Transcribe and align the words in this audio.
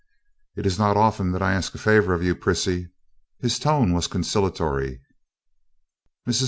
"It's 0.55 0.79
not 0.79 0.97
often 0.97 1.31
that 1.31 1.43
I 1.43 1.53
ask 1.53 1.75
a 1.75 1.77
favor 1.77 2.15
of 2.15 2.23
you, 2.23 2.33
Prissy." 2.35 2.89
His 3.37 3.59
tone 3.59 3.93
was 3.93 4.07
conciliatory. 4.07 4.99
Mrs. 6.27 6.39